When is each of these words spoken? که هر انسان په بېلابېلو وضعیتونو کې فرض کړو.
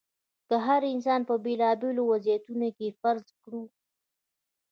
که 0.47 0.55
هر 0.67 0.81
انسان 0.93 1.21
په 1.29 1.35
بېلابېلو 1.45 2.01
وضعیتونو 2.11 2.67
کې 2.77 2.97
فرض 3.01 3.25
کړو. 3.41 3.63